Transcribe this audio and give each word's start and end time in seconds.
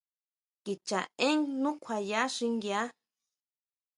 Kicha 0.63 0.99
én 1.27 1.37
nukjuaya 1.61 2.21
xinguia. 2.35 2.81